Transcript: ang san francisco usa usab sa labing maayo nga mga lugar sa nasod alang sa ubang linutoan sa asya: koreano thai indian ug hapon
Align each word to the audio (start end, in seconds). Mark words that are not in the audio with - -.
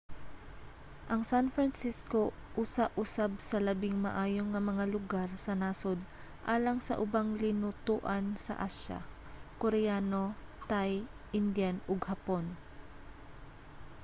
ang 1.13 1.21
san 1.31 1.45
francisco 1.55 2.21
usa 2.63 2.85
usab 3.03 3.31
sa 3.49 3.57
labing 3.67 3.97
maayo 4.05 4.41
nga 4.51 4.61
mga 4.69 4.85
lugar 4.95 5.29
sa 5.45 5.53
nasod 5.61 5.99
alang 6.53 6.77
sa 6.87 6.99
ubang 7.03 7.29
linutoan 7.43 8.25
sa 8.45 8.53
asya: 8.69 8.99
koreano 9.61 10.23
thai 10.71 10.91
indian 11.39 11.77
ug 11.91 11.99
hapon 12.11 12.45